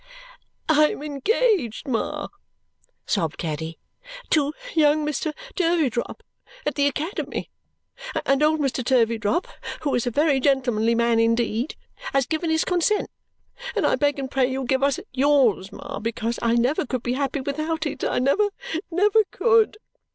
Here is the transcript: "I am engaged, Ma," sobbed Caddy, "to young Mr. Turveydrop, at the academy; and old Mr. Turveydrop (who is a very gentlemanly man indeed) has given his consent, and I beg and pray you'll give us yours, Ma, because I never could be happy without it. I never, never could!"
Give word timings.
"I 0.67 0.93
am 0.93 1.03
engaged, 1.03 1.87
Ma," 1.87 2.29
sobbed 3.05 3.37
Caddy, 3.37 3.77
"to 4.31 4.51
young 4.73 5.05
Mr. 5.05 5.31
Turveydrop, 5.53 6.23
at 6.65 6.73
the 6.73 6.87
academy; 6.87 7.51
and 8.25 8.41
old 8.41 8.59
Mr. 8.61 8.83
Turveydrop 8.83 9.45
(who 9.81 9.93
is 9.93 10.07
a 10.07 10.09
very 10.09 10.39
gentlemanly 10.39 10.95
man 10.95 11.19
indeed) 11.19 11.75
has 12.13 12.25
given 12.25 12.49
his 12.49 12.65
consent, 12.65 13.11
and 13.75 13.85
I 13.85 13.95
beg 13.95 14.17
and 14.17 14.31
pray 14.31 14.49
you'll 14.49 14.63
give 14.63 14.81
us 14.81 14.99
yours, 15.13 15.71
Ma, 15.71 15.99
because 15.99 16.39
I 16.41 16.55
never 16.55 16.83
could 16.87 17.03
be 17.03 17.13
happy 17.13 17.41
without 17.41 17.85
it. 17.85 18.03
I 18.03 18.17
never, 18.17 18.45
never 18.89 19.23
could!" 19.29 19.77